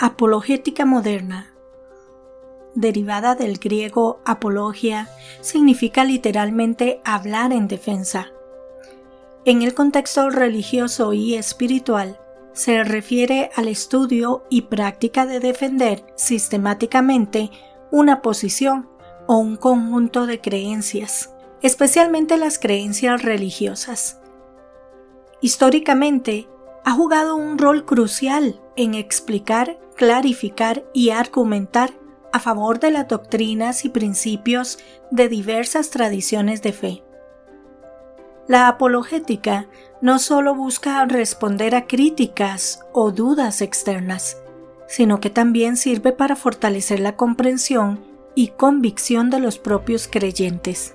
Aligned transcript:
Apologética 0.00 0.84
moderna, 0.84 1.54
derivada 2.74 3.36
del 3.36 3.58
griego 3.58 4.18
apologia, 4.24 5.08
significa 5.40 6.02
literalmente 6.02 7.00
hablar 7.04 7.52
en 7.52 7.68
defensa. 7.68 8.32
En 9.44 9.62
el 9.62 9.72
contexto 9.72 10.30
religioso 10.30 11.12
y 11.12 11.36
espiritual, 11.36 12.18
se 12.54 12.82
refiere 12.82 13.50
al 13.54 13.68
estudio 13.68 14.42
y 14.50 14.62
práctica 14.62 15.26
de 15.26 15.38
defender 15.38 16.04
sistemáticamente 16.16 17.52
una 17.92 18.20
posición 18.20 18.88
o 19.28 19.36
un 19.36 19.56
conjunto 19.56 20.26
de 20.26 20.40
creencias, 20.40 21.30
especialmente 21.62 22.36
las 22.36 22.58
creencias 22.58 23.22
religiosas. 23.22 24.18
Históricamente, 25.40 26.48
ha 26.84 26.90
jugado 26.90 27.36
un 27.36 27.58
rol 27.58 27.84
crucial 27.84 28.60
en 28.76 28.94
explicar, 28.94 29.78
clarificar 29.96 30.84
y 30.92 31.10
argumentar 31.10 31.92
a 32.32 32.40
favor 32.40 32.80
de 32.80 32.90
las 32.90 33.06
doctrinas 33.06 33.84
y 33.84 33.88
principios 33.88 34.78
de 35.10 35.28
diversas 35.28 35.90
tradiciones 35.90 36.62
de 36.62 36.72
fe. 36.72 37.04
La 38.48 38.68
apologética 38.68 39.68
no 40.00 40.18
solo 40.18 40.54
busca 40.54 41.04
responder 41.06 41.74
a 41.74 41.86
críticas 41.86 42.80
o 42.92 43.10
dudas 43.10 43.62
externas, 43.62 44.36
sino 44.86 45.20
que 45.20 45.30
también 45.30 45.76
sirve 45.76 46.12
para 46.12 46.36
fortalecer 46.36 47.00
la 47.00 47.16
comprensión 47.16 48.04
y 48.34 48.48
convicción 48.48 49.30
de 49.30 49.38
los 49.38 49.58
propios 49.58 50.08
creyentes. 50.08 50.94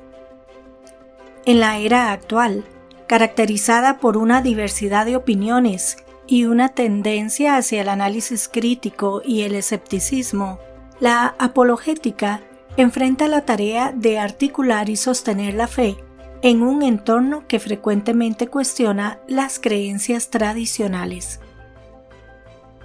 En 1.46 1.60
la 1.60 1.80
era 1.80 2.12
actual, 2.12 2.66
caracterizada 3.08 3.98
por 3.98 4.18
una 4.18 4.42
diversidad 4.42 5.06
de 5.06 5.16
opiniones 5.16 5.98
y 6.30 6.46
una 6.46 6.70
tendencia 6.70 7.58
hacia 7.58 7.82
el 7.82 7.90
análisis 7.90 8.48
crítico 8.48 9.24
y 9.26 9.42
el 9.42 9.56
escepticismo, 9.56 10.60
la 11.00 11.34
apologética 11.40 12.42
enfrenta 12.78 13.28
la 13.28 13.46
tarea 13.46 13.92
de 13.96 14.20
articular 14.20 14.90
y 14.90 14.96
sostener 14.96 15.56
la 15.56 15.68
fe 15.68 15.98
en 16.44 16.62
un 16.62 16.84
entorno 16.84 17.48
que 17.48 17.60
frecuentemente 17.60 18.48
cuestiona 18.48 19.18
las 19.28 19.60
creencias 19.60 20.30
tradicionales. 20.30 21.40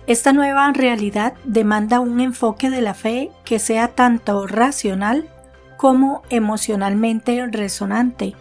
Esta 0.07 0.33
nueva 0.33 0.73
realidad 0.73 1.35
demanda 1.45 2.01
un 2.01 2.21
enfoque 2.21 2.71
de 2.71 2.81
la 2.81 2.95
fe 2.95 3.31
que 3.45 3.59
sea 3.59 3.89
tanto 3.89 4.47
racional 4.47 5.29
como 5.77 6.23
emocionalmente 6.31 7.47
resonante, 7.47 8.35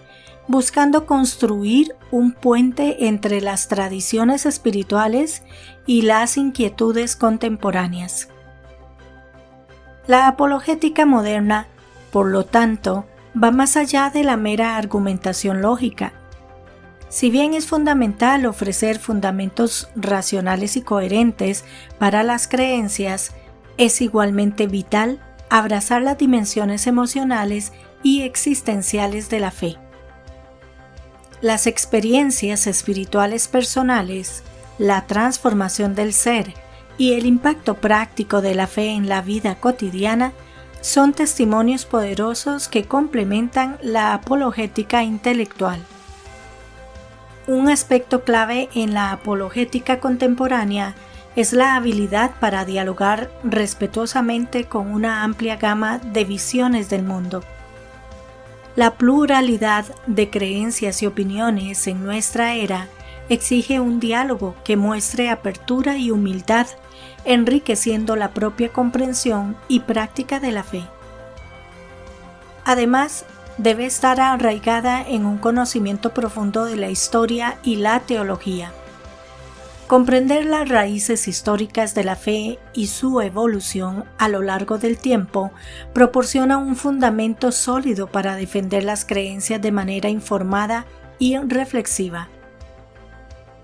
buscando 0.47 1.05
construir 1.05 1.95
un 2.11 2.33
puente 2.33 3.07
entre 3.07 3.41
las 3.41 3.67
tradiciones 3.67 4.45
espirituales 4.45 5.43
y 5.85 6.03
las 6.03 6.37
inquietudes 6.37 7.15
contemporáneas. 7.15 8.29
La 10.05 10.27
apologética 10.27 11.05
moderna, 11.05 11.67
por 12.11 12.27
lo 12.27 12.45
tanto, 12.45 13.05
va 13.41 13.51
más 13.51 13.77
allá 13.77 14.09
de 14.09 14.23
la 14.23 14.37
mera 14.37 14.75
argumentación 14.75 15.61
lógica. 15.61 16.13
Si 17.07 17.29
bien 17.29 17.53
es 17.53 17.67
fundamental 17.67 18.45
ofrecer 18.45 18.99
fundamentos 18.99 19.89
racionales 19.95 20.75
y 20.75 20.81
coherentes 20.81 21.63
para 21.99 22.23
las 22.23 22.47
creencias, 22.47 23.31
es 23.77 24.01
igualmente 24.01 24.67
vital 24.67 25.19
abrazar 25.49 26.01
las 26.01 26.17
dimensiones 26.17 26.87
emocionales 26.87 27.71
y 28.01 28.23
existenciales 28.23 29.29
de 29.29 29.39
la 29.39 29.51
fe. 29.51 29.77
Las 31.43 31.67
experiencias 31.67 32.67
espirituales 32.67 33.49
personales, 33.49 34.43
la 34.77 35.05
transformación 35.07 35.93
del 35.93 36.13
ser 36.13 36.53
y 36.97 37.15
el 37.15 37.25
impacto 37.25 37.73
práctico 37.73 38.41
de 38.41 38.55
la 38.55 38.65
fe 38.65 38.91
en 38.91 39.09
la 39.09 39.21
vida 39.21 39.55
cotidiana 39.55 40.31
son 40.79 41.11
testimonios 41.11 41.83
poderosos 41.83 42.69
que 42.69 42.85
complementan 42.85 43.77
la 43.81 44.13
apologética 44.13 45.03
intelectual. 45.03 45.81
Un 47.47 47.67
aspecto 47.67 48.23
clave 48.23 48.69
en 48.73 48.93
la 48.93 49.11
apologética 49.11 49.99
contemporánea 49.99 50.95
es 51.35 51.51
la 51.51 51.75
habilidad 51.75 52.31
para 52.39 52.63
dialogar 52.63 53.29
respetuosamente 53.43 54.63
con 54.63 54.89
una 54.89 55.25
amplia 55.25 55.57
gama 55.57 55.97
de 55.97 56.23
visiones 56.23 56.89
del 56.89 57.03
mundo. 57.03 57.43
La 58.75 58.95
pluralidad 58.95 59.85
de 60.07 60.31
creencias 60.31 61.03
y 61.03 61.05
opiniones 61.05 61.85
en 61.85 62.03
nuestra 62.03 62.55
era 62.55 62.87
exige 63.29 63.79
un 63.79 63.99
diálogo 63.99 64.55
que 64.63 64.77
muestre 64.77 65.29
apertura 65.29 65.97
y 65.97 66.09
humildad, 66.09 66.65
enriqueciendo 67.23 68.15
la 68.15 68.31
propia 68.31 68.69
comprensión 68.69 69.55
y 69.67 69.81
práctica 69.81 70.39
de 70.39 70.51
la 70.51 70.63
fe. 70.63 70.83
Además, 72.65 73.25
debe 73.59 73.85
estar 73.85 74.19
arraigada 74.19 75.07
en 75.07 75.27
un 75.27 75.37
conocimiento 75.37 76.13
profundo 76.13 76.65
de 76.65 76.75
la 76.75 76.89
historia 76.89 77.59
y 77.63 77.75
la 77.75 77.99
teología. 77.99 78.71
Comprender 79.93 80.45
las 80.45 80.69
raíces 80.69 81.27
históricas 81.27 81.93
de 81.93 82.03
la 82.03 82.15
fe 82.15 82.57
y 82.73 82.87
su 82.87 83.21
evolución 83.21 84.05
a 84.17 84.27
lo 84.27 84.41
largo 84.41 84.79
del 84.79 84.97
tiempo 84.97 85.51
proporciona 85.93 86.57
un 86.57 86.75
fundamento 86.75 87.51
sólido 87.51 88.07
para 88.07 88.35
defender 88.35 88.83
las 88.83 89.05
creencias 89.05 89.61
de 89.61 89.71
manera 89.71 90.09
informada 90.09 90.87
y 91.19 91.37
reflexiva. 91.37 92.27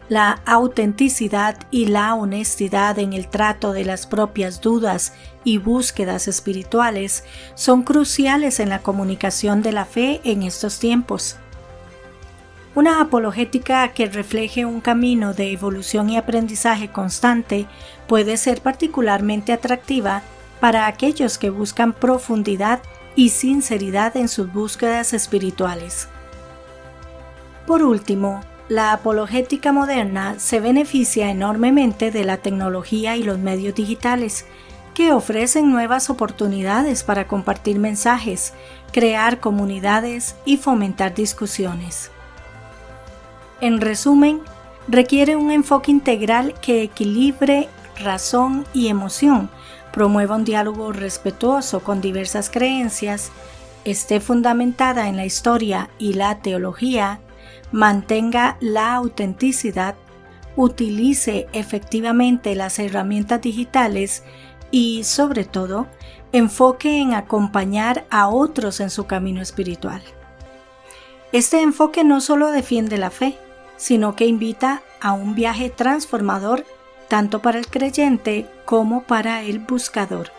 La 0.08 0.40
autenticidad 0.46 1.58
y 1.72 1.88
la 1.88 2.14
honestidad 2.14 3.00
en 3.00 3.14
el 3.14 3.28
trato 3.28 3.74
de 3.74 3.86
las 3.86 4.06
propias 4.06 4.62
dudas 4.62 5.14
y 5.44 5.58
búsquedas 5.58 6.28
espirituales 6.28 7.24
son 7.56 7.82
cruciales 7.82 8.60
en 8.60 8.70
la 8.70 8.84
comunicación 8.84 9.64
de 9.64 9.72
la 9.72 9.86
fe 9.86 10.22
en 10.24 10.44
estos 10.44 10.78
tiempos. 10.78 11.38
Una 12.80 13.02
apologética 13.02 13.90
que 13.90 14.06
refleje 14.06 14.64
un 14.64 14.80
camino 14.80 15.34
de 15.34 15.52
evolución 15.52 16.10
y 16.10 16.16
aprendizaje 16.16 16.88
constante 16.88 17.68
puede 18.08 18.38
ser 18.38 18.62
particularmente 18.62 19.52
atractiva 19.52 20.22
para 20.62 20.88
aquellos 20.88 21.38
que 21.38 21.50
buscan 21.50 21.92
profundidad 21.92 22.80
y 23.18 23.32
sinceridad 23.32 24.16
en 24.16 24.30
sus 24.30 24.54
búsquedas 24.54 25.12
espirituales. 25.12 26.08
Por 27.68 27.84
último, 27.84 28.40
la 28.70 28.94
apologética 28.94 29.74
moderna 29.74 30.40
se 30.40 30.62
beneficia 30.62 31.30
enormemente 31.32 32.12
de 32.12 32.24
la 32.24 32.38
tecnología 32.38 33.18
y 33.18 33.24
los 33.24 33.40
medios 33.40 33.76
digitales, 33.76 34.46
que 34.94 35.12
ofrecen 35.12 35.70
nuevas 35.70 36.10
oportunidades 36.10 37.04
para 37.04 37.28
compartir 37.28 37.78
mensajes, 37.78 38.54
crear 38.94 39.42
comunidades 39.42 40.38
y 40.46 40.56
fomentar 40.56 41.14
discusiones. 41.14 42.12
En 43.62 43.82
resumen, 43.82 44.42
requiere 44.88 45.36
un 45.36 45.52
enfoque 45.52 45.92
integral 45.92 46.54
que 46.62 46.82
equilibre 46.82 47.68
razón 48.02 48.66
y 48.74 48.88
emoción, 48.88 49.50
promueva 49.92 50.38
un 50.38 50.46
diálogo 50.46 50.94
respetuoso 50.94 51.82
con 51.82 52.00
diversas 52.00 52.50
creencias, 52.50 53.32
esté 53.84 54.22
fundamentada 54.22 55.10
en 55.10 55.18
la 55.18 55.26
historia 55.26 55.90
y 56.00 56.14
la 56.14 56.40
teología, 56.40 57.20
mantenga 57.74 58.56
la 58.62 58.96
autenticidad, 58.96 59.96
utilice 60.56 61.48
efectivamente 61.52 62.56
las 62.56 62.80
herramientas 62.80 63.42
digitales 63.42 64.24
y, 64.72 65.04
sobre 65.04 65.44
todo, 65.44 65.88
enfoque 66.32 67.02
en 67.02 67.14
acompañar 67.14 68.06
a 68.10 68.30
otros 68.30 68.80
en 68.80 68.90
su 68.90 69.06
camino 69.06 69.42
espiritual. 69.42 70.02
Este 71.34 71.62
enfoque 71.62 72.06
no 72.06 72.22
solo 72.22 72.52
defiende 72.52 72.98
la 72.98 73.10
fe, 73.10 73.38
sino 73.80 74.16
que 74.16 74.28
invita 74.28 74.84
a 75.02 75.14
un 75.14 75.34
viaje 75.34 75.72
transformador 75.72 76.66
tanto 77.08 77.42
para 77.42 77.58
el 77.58 77.66
creyente 77.66 78.46
como 78.66 79.04
para 79.04 79.42
el 79.42 79.58
buscador. 79.58 80.30